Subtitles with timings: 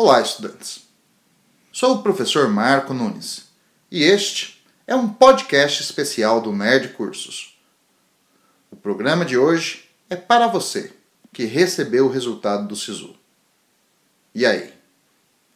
[0.00, 0.82] Olá, estudantes.
[1.72, 3.46] Sou o professor Marco Nunes
[3.90, 7.58] e este é um podcast especial do Nerd Cursos.
[8.70, 10.92] O programa de hoje é para você
[11.32, 13.16] que recebeu o resultado do SISU.
[14.32, 14.72] E aí,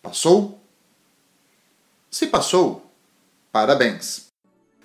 [0.03, 0.61] passou?
[2.11, 2.93] Se passou,
[3.53, 4.27] parabéns!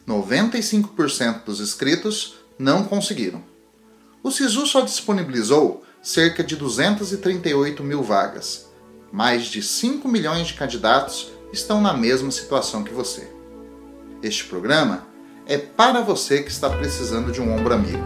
[0.08, 3.44] 95% dos inscritos não conseguiram.
[4.22, 8.67] O SISU só disponibilizou cerca de 238 mil vagas
[9.12, 13.32] mais de 5 milhões de candidatos estão na mesma situação que você.
[14.22, 15.08] Este programa
[15.46, 18.04] é para você que está precisando de um ombro amigo.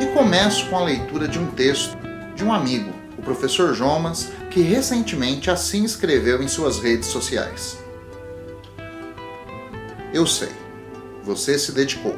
[0.00, 1.98] E começo com a leitura de um texto
[2.34, 2.97] de um amigo,
[3.28, 7.78] professor Jomas, que recentemente assim escreveu em suas redes sociais.
[10.14, 10.48] Eu sei,
[11.22, 12.16] você se dedicou.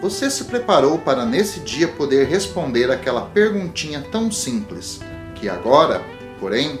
[0.00, 5.00] Você se preparou para nesse dia poder responder aquela perguntinha tão simples,
[5.34, 6.00] que agora,
[6.38, 6.78] porém,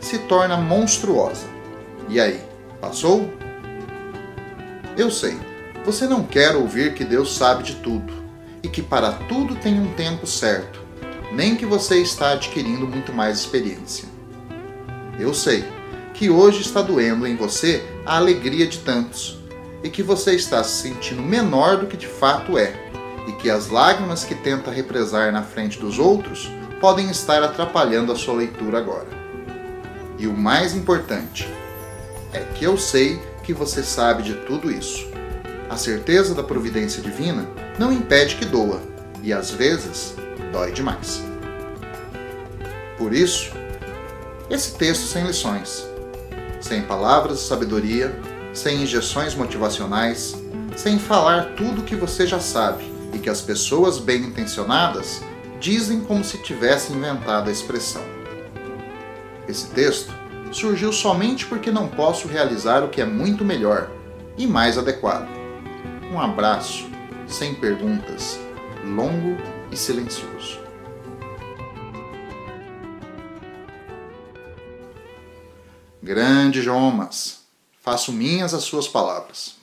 [0.00, 1.46] se torna monstruosa.
[2.08, 2.40] E aí,
[2.80, 3.30] passou?
[4.96, 5.36] Eu sei,
[5.84, 8.14] você não quer ouvir que Deus sabe de tudo
[8.62, 10.87] e que para tudo tem um tempo certo
[11.32, 14.08] nem que você está adquirindo muito mais experiência.
[15.18, 15.64] Eu sei
[16.14, 19.38] que hoje está doendo em você a alegria de tantos
[19.82, 22.74] e que você está se sentindo menor do que de fato é,
[23.28, 28.16] e que as lágrimas que tenta represar na frente dos outros podem estar atrapalhando a
[28.16, 29.08] sua leitura agora.
[30.18, 31.48] E o mais importante
[32.32, 35.06] é que eu sei que você sabe de tudo isso.
[35.68, 37.46] A certeza da providência divina
[37.78, 38.80] não impede que doa,
[39.22, 40.14] e às vezes
[40.52, 41.22] dói demais.
[42.96, 43.52] Por isso,
[44.50, 45.86] esse texto sem lições,
[46.60, 48.18] sem palavras de sabedoria,
[48.52, 50.36] sem injeções motivacionais,
[50.76, 55.22] sem falar tudo o que você já sabe e que as pessoas bem intencionadas
[55.60, 58.02] dizem como se tivessem inventado a expressão.
[59.48, 60.12] Esse texto
[60.52, 63.90] surgiu somente porque não posso realizar o que é muito melhor
[64.36, 65.28] e mais adequado.
[66.12, 66.88] Um abraço,
[67.26, 68.38] sem perguntas,
[68.84, 69.36] longo
[69.70, 70.58] e silencioso.
[76.02, 77.42] Grande Jomas,
[77.82, 79.56] faço minhas as suas palavras.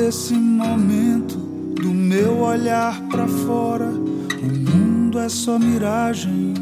[0.00, 6.54] Desse momento, do meu olhar para fora, o mundo é só miragem.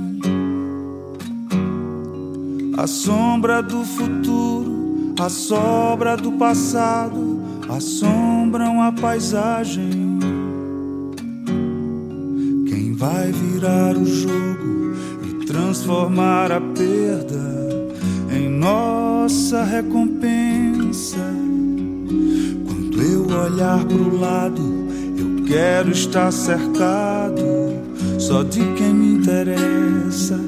[2.76, 10.18] A sombra do futuro, a sobra do passado assombram a paisagem.
[12.68, 17.86] Quem vai virar o jogo e transformar a perda
[18.36, 21.18] em nossa recompensa?
[23.34, 24.62] Olhar pro lado,
[25.16, 27.44] eu quero estar cercado
[28.18, 30.38] só de quem me interessa.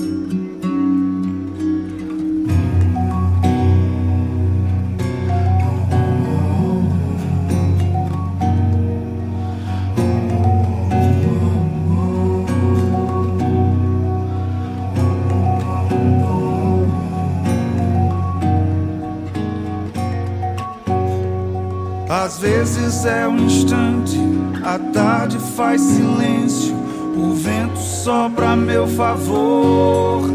[22.11, 24.19] Às vezes é um instante,
[24.65, 26.75] a tarde faz silêncio,
[27.17, 30.29] o vento sopra a meu favor.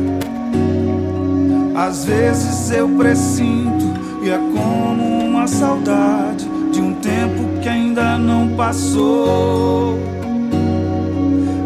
[1.75, 3.83] Às vezes eu presinto
[4.23, 9.99] e é como uma saudade de um tempo que ainda não passou.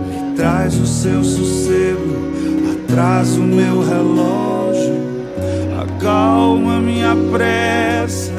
[0.07, 2.31] Me traz o seu sossego,
[2.73, 5.03] atrasa o meu relógio,
[5.79, 8.38] acalma minha pressa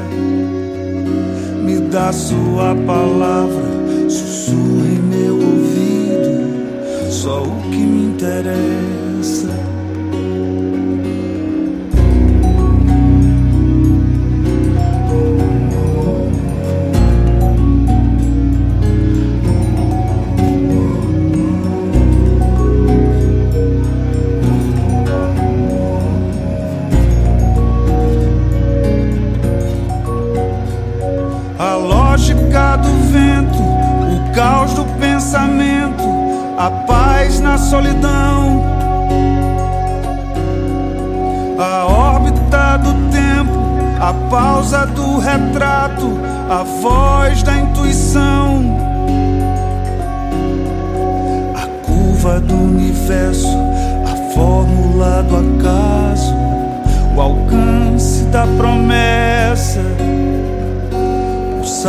[1.90, 9.09] da sua palavra sussurra em meu ouvido só o que me interessa.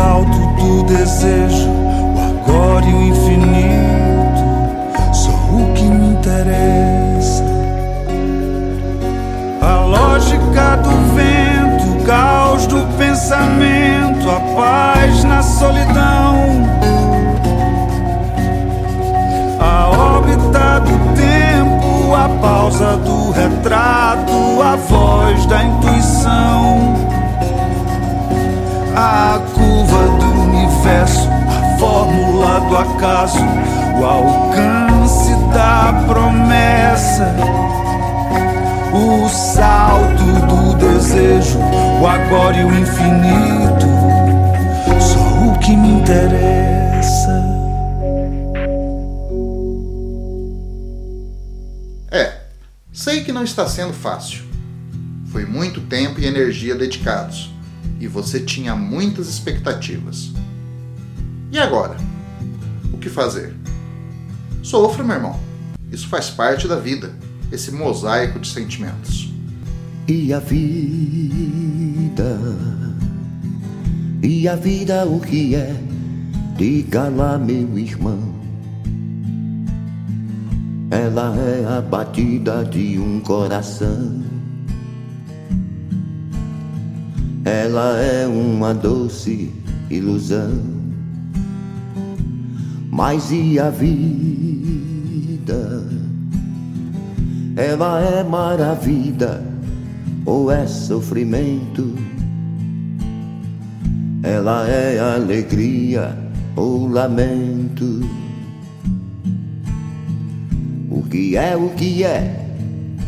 [0.02, 4.44] Salto do desejo, o agora e o infinito,
[5.14, 7.44] só o que me interessa.
[9.62, 16.36] A lógica do vento, o caos do pensamento, a paz na solidão.
[19.60, 25.64] A órbita do tempo, a pausa do retrato, a voz da
[32.72, 33.38] do acaso,
[34.00, 37.36] o alcance da promessa
[38.94, 41.60] o salto do desejo,
[42.02, 43.88] o agora e o infinito,
[45.02, 47.44] só o que me interessa.
[52.10, 52.38] É,
[52.94, 54.44] sei que não está sendo fácil.
[55.26, 57.54] Foi muito tempo e energia dedicados,
[58.00, 60.32] e você tinha muitas expectativas.
[61.52, 62.11] E agora?
[63.02, 63.54] Que fazer?
[64.62, 65.40] Sofra, meu irmão.
[65.92, 67.12] Isso faz parte da vida
[67.52, 69.34] esse mosaico de sentimentos.
[70.08, 70.70] E a vida,
[74.22, 75.76] e a vida o que é?
[76.58, 78.20] Diga lá, meu irmão.
[80.92, 84.22] Ela é a batida de um coração.
[87.44, 89.52] Ela é uma doce
[89.90, 90.81] ilusão.
[92.92, 94.92] Mas e a vida?
[97.56, 99.42] Ela é maravilha
[100.26, 101.96] ou é sofrimento?
[104.22, 106.18] Ela é alegria
[106.58, 108.02] ou lamento?
[110.90, 112.46] O que é o que é,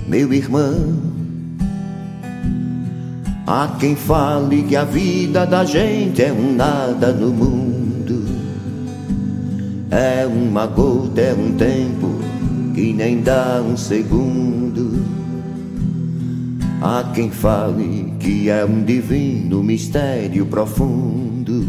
[0.07, 1.12] meu irmão?
[3.45, 7.73] Há quem fale que a vida da gente é um nada no mundo.
[9.95, 12.16] É uma gota, é um tempo
[12.74, 15.06] que nem dá um segundo.
[16.81, 21.63] Há quem fale que é um divino mistério profundo.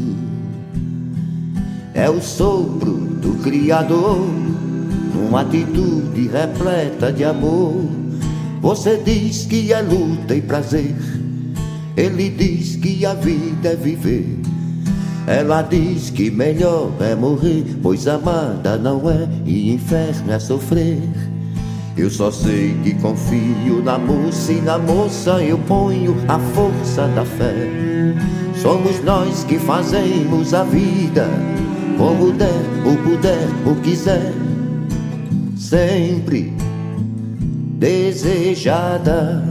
[1.93, 4.27] É o sopro do Criador,
[5.15, 7.85] numa atitude repleta de amor.
[8.63, 10.97] Você diz que é luta e prazer,
[11.95, 14.44] ele diz que a vida é viver.
[15.27, 21.01] Ela diz que melhor é morrer, pois amada não é e inferno é sofrer.
[21.97, 27.25] Eu só sei que confio na moça e na moça eu ponho a força da
[27.25, 27.55] fé.
[28.61, 31.29] Somos nós que fazemos a vida,
[31.97, 32.49] como der,
[32.85, 34.33] o puder, o quiser.
[35.57, 36.53] Sempre
[37.79, 39.43] desejada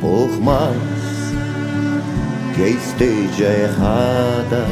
[0.00, 0.91] por mais
[2.54, 4.66] que esteja errada.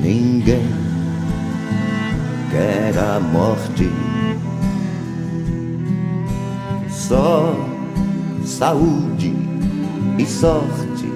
[0.00, 0.68] Ninguém
[2.50, 3.90] quer a morte,
[6.88, 7.54] só
[8.44, 9.34] saúde
[10.18, 11.12] e sorte.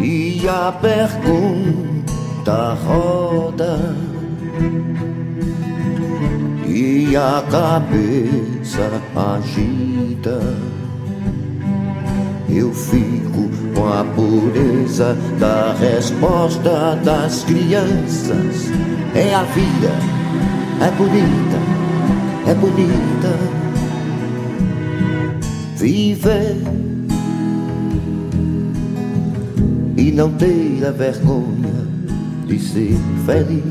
[0.00, 3.96] E a pergunta roda
[6.66, 10.71] e a cabeça agita
[12.54, 18.70] eu fico com a pureza da resposta das crianças.
[19.14, 19.90] É a vida,
[20.80, 21.58] é bonita,
[22.46, 23.62] é bonita.
[25.76, 26.56] Viver
[29.96, 31.86] e não ter a vergonha
[32.46, 33.62] de ser feliz.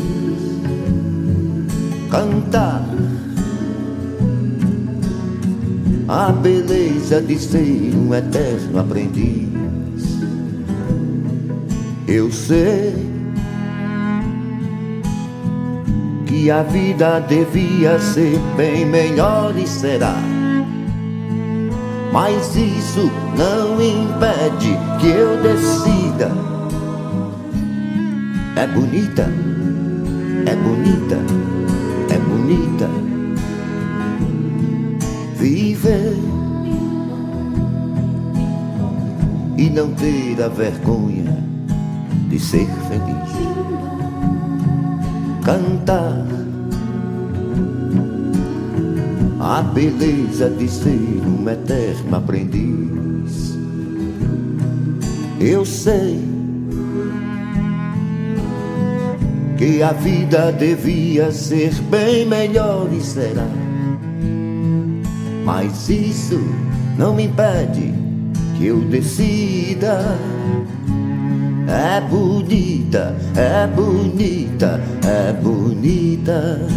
[2.09, 2.83] Cantar
[6.11, 9.47] a beleza de ser um eterno aprendiz.
[12.05, 12.93] Eu sei
[16.25, 20.17] que a vida devia ser bem melhor e será.
[22.11, 26.29] Mas isso não impede que eu decida.
[28.57, 29.31] É bonita,
[30.45, 31.17] é bonita,
[32.13, 33.10] é bonita
[35.41, 36.15] viver
[39.57, 41.35] e não ter a vergonha
[42.29, 43.31] de ser feliz.
[45.43, 46.27] cantar
[49.39, 53.57] a beleza de ser um eterno aprendiz.
[55.39, 56.21] Eu sei
[59.57, 63.60] que a vida devia ser bem melhor e será.
[65.43, 66.39] Mas isso
[66.97, 67.93] não me impede
[68.57, 70.17] que eu decida.
[71.67, 76.67] É bonita, é bonita, é bonita.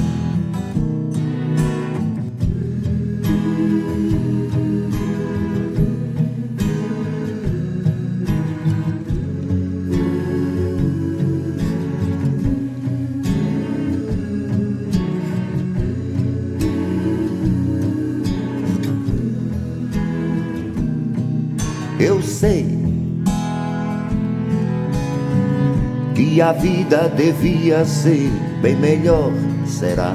[26.45, 29.33] A vida devia ser bem melhor,
[29.67, 30.15] será?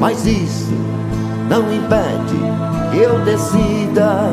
[0.00, 0.72] Mas isso
[1.48, 2.34] não impede
[2.90, 4.32] que eu decida.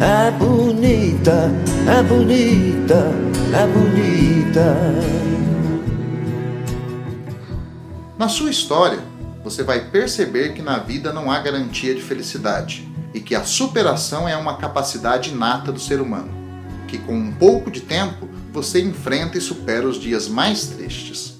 [0.00, 1.50] É bonita,
[1.88, 3.10] é bonita,
[3.54, 4.76] é bonita.
[8.18, 8.98] Na sua história,
[9.42, 14.28] você vai perceber que na vida não há garantia de felicidade e que a superação
[14.28, 16.39] é uma capacidade inata do ser humano,
[16.90, 21.38] que com um pouco de tempo você enfrenta e supera os dias mais tristes.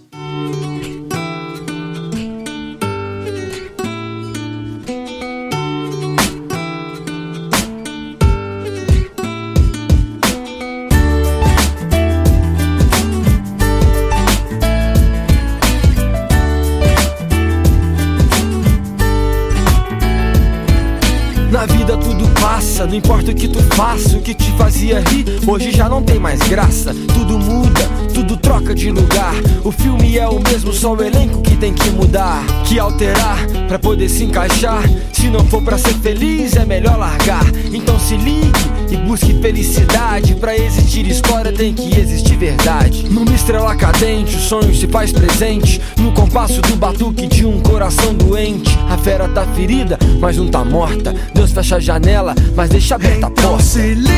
[21.61, 25.27] Na vida tudo passa, não importa o que tu faça, o que te fazia rir,
[25.47, 26.95] hoje já não tem mais graça.
[27.13, 27.70] Tudo muda,
[28.11, 29.35] tudo troca de lugar.
[29.65, 33.39] O filme é o mesmo, só o elenco que tem que mudar, que alterar
[33.69, 34.83] pra poder se encaixar.
[35.13, 37.45] Se não for pra ser feliz, é melhor largar.
[37.73, 38.51] Então se ligue
[38.91, 40.35] e busque felicidade.
[40.35, 43.07] Pra existir história tem que existir verdade.
[43.11, 45.81] Numa estrela cadente, o sonho se faz presente.
[45.99, 48.77] No compasso do batuque de um coração doente.
[48.89, 51.15] A fera tá ferida, mas não tá morta.
[51.35, 53.63] Deus fecha a janela, mas deixa aberta a Então porta.
[53.63, 54.11] se ligue,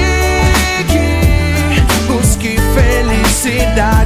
[2.42, 4.01] busque felicidade.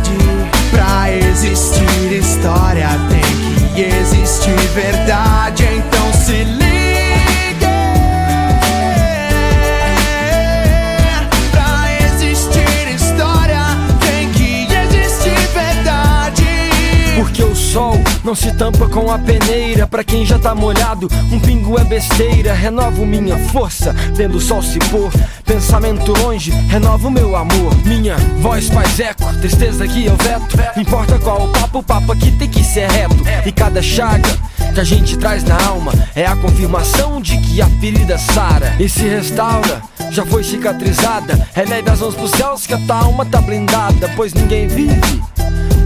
[18.36, 19.86] Se tampa com a peneira.
[19.86, 22.52] Pra quem já tá molhado, um pingo é besteira.
[22.52, 25.10] Renovo minha força, vendo o sol se pôr.
[25.44, 27.74] Pensamento longe, renovo meu amor.
[27.84, 30.56] Minha voz faz eco, tristeza que eu veto.
[30.78, 33.16] Importa qual o papo, o papo aqui tem que ser reto.
[33.44, 34.28] E cada chaga
[34.74, 38.88] que a gente traz na alma é a confirmação de que a ferida sara e
[38.88, 39.82] se restaura.
[40.10, 44.32] Já foi cicatrizada, eleve as mãos pros céus que a tua alma tá blindada, pois
[44.34, 45.22] ninguém vive.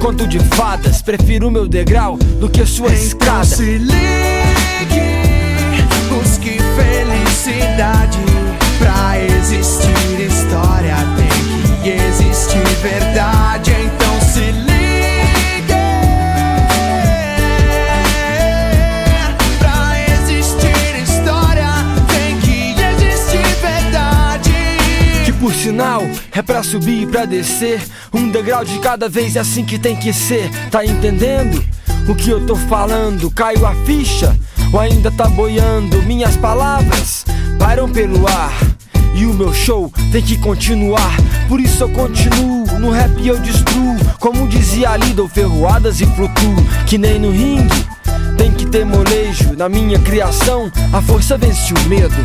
[0.01, 3.45] Conto de fadas, prefiro o meu degrau do que sua Então escada.
[3.45, 3.95] se ligue,
[6.09, 8.19] busque felicidade.
[8.79, 13.50] Pra existir história tem que existir verdade.
[25.61, 26.03] Sinal
[26.33, 27.83] é pra subir e pra descer.
[28.15, 30.51] Um degrau de cada vez é assim que tem que ser.
[30.71, 31.63] Tá entendendo
[32.09, 33.31] o que eu tô falando?
[33.31, 34.35] Caiu a ficha
[34.73, 36.03] ou ainda tá boiando?
[36.05, 37.27] Minhas palavras
[37.59, 38.55] param pelo ar.
[39.15, 41.15] E o meu show tem que continuar.
[41.47, 42.65] Por isso eu continuo.
[42.79, 43.97] No rap eu destruo.
[44.19, 46.57] Como dizia Lidl, ferroadas e flutuo.
[46.87, 47.87] Que nem no ringue.
[48.39, 49.55] Tem que ter molejo.
[49.59, 52.17] Na minha criação, a força vence o medo.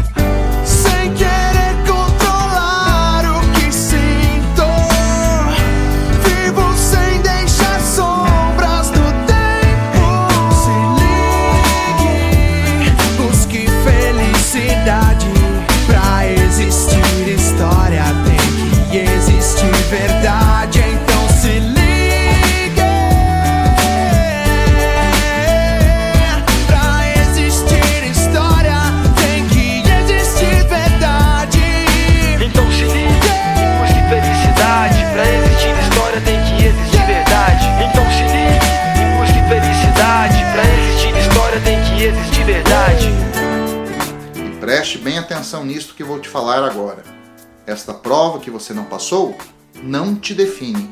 [47.67, 49.35] Esta prova que você não passou
[49.81, 50.87] não te define.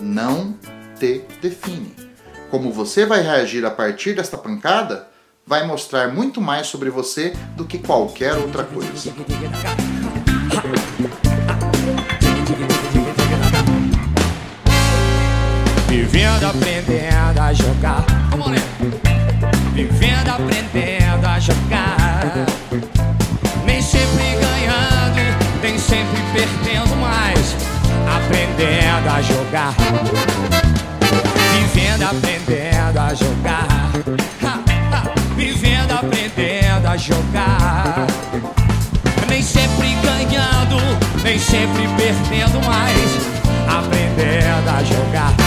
[0.00, 0.54] Não
[0.98, 1.94] te define.
[2.50, 5.08] Como você vai reagir a partir desta pancada
[5.46, 9.12] vai mostrar muito mais sobre você do que qualquer outra coisa.
[15.86, 18.06] Vivendo, aprendendo a jogar.
[19.74, 21.83] Vivendo, aprendendo a jogar.
[28.64, 29.74] Aprendendo a jogar.
[31.52, 33.66] Vivendo, aprendendo a jogar.
[35.36, 38.06] Vivendo, aprendendo a jogar.
[39.28, 40.76] Nem sempre ganhando,
[41.22, 43.28] nem sempre perdendo, mas
[43.68, 45.43] aprendendo a jogar.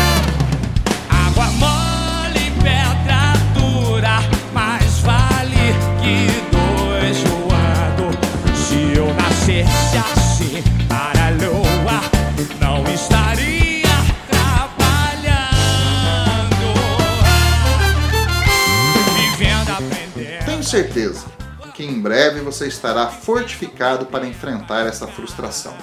[20.78, 21.26] Certeza
[21.74, 25.76] que em breve você estará fortificado para enfrentar essa frustração.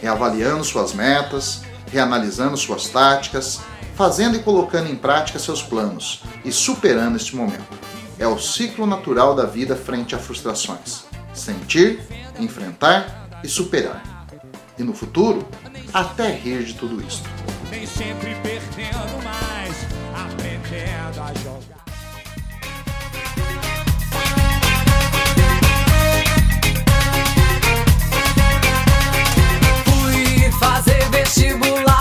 [0.00, 3.60] Reavaliando suas metas, reanalisando suas táticas,
[3.94, 7.64] fazendo e colocando em prática seus planos e superando este momento.
[8.18, 11.04] É o ciclo natural da vida frente a frustrações.
[11.34, 12.00] Sentir,
[12.38, 14.02] enfrentar e superar.
[14.78, 15.46] E no futuro,
[15.92, 17.22] até rir de tudo isso.
[31.32, 31.91] Fazer vestibular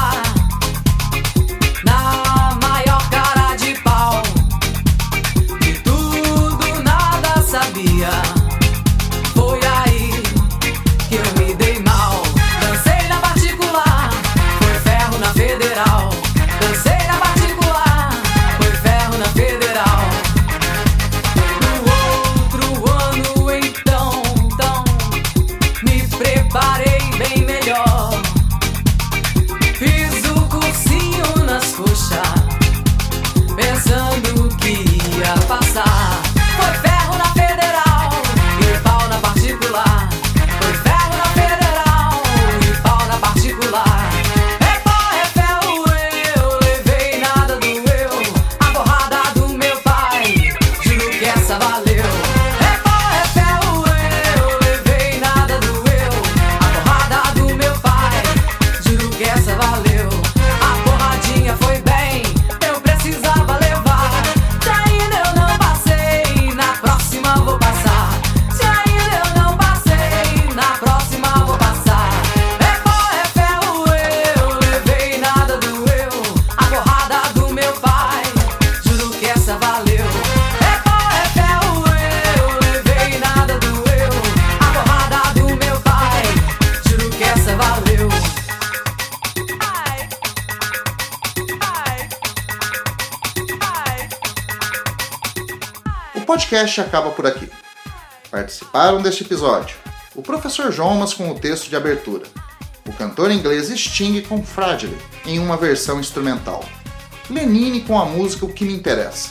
[96.62, 97.50] podcast acaba por aqui.
[98.30, 99.76] Participaram deste episódio
[100.14, 102.26] o professor Jonas com o texto de abertura,
[102.88, 106.64] o cantor inglês Sting com Fragile, em uma versão instrumental,
[107.30, 109.30] Lenine com a música O Que Me Interessa,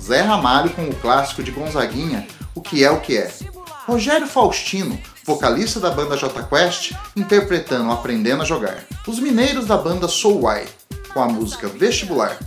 [0.00, 3.30] Zé Ramalho com o clássico de Gonzaguinha O Que É O Que É,
[3.86, 10.08] Rogério Faustino, vocalista da banda J Quest, interpretando Aprendendo a Jogar, os mineiros da banda
[10.08, 10.64] Soul Why,
[11.12, 12.38] com a música Vestibular,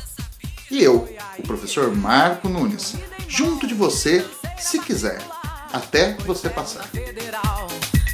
[0.72, 2.96] e eu, o professor Marco Nunes,
[3.30, 4.26] junto de você,
[4.58, 5.22] se quiser,
[5.72, 6.90] até você passar.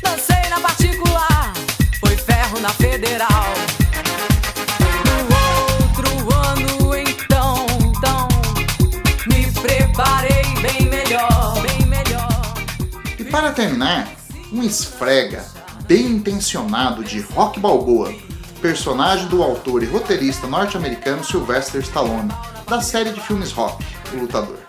[0.03, 1.53] Dancei na particular,
[1.99, 3.53] foi ferro na federal.
[5.05, 8.27] No outro ano, então, então,
[9.27, 12.53] me preparei bem melhor, bem melhor.
[13.17, 14.09] E para terminar,
[14.51, 15.45] um esfrega
[15.87, 18.13] bem intencionado de Rock Balboa,
[18.61, 22.31] personagem do autor e roteirista norte-americano Sylvester Stallone,
[22.67, 24.64] da série de filmes Rock, O Lutador.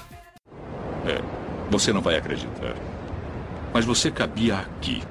[1.07, 1.21] É,
[1.71, 2.75] você não vai acreditar.
[3.73, 5.03] Mas você cabia aqui.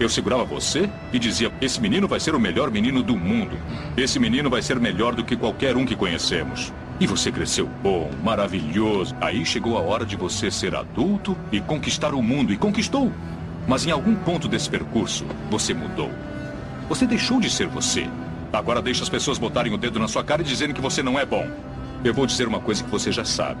[0.00, 3.56] Eu segurava você e dizia: Esse menino vai ser o melhor menino do mundo.
[3.96, 6.72] Esse menino vai ser melhor do que qualquer um que conhecemos.
[7.00, 9.14] E você cresceu bom, maravilhoso.
[9.20, 12.52] Aí chegou a hora de você ser adulto e conquistar o mundo.
[12.52, 13.12] E conquistou.
[13.66, 16.10] Mas em algum ponto desse percurso, você mudou.
[16.88, 18.08] Você deixou de ser você.
[18.52, 21.18] Agora deixa as pessoas botarem o dedo na sua cara e dizerem que você não
[21.18, 21.46] é bom.
[22.02, 23.60] Eu vou dizer uma coisa que você já sabe.